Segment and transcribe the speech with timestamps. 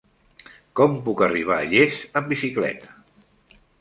[0.79, 2.91] Com puc arribar a Llers amb bicicleta?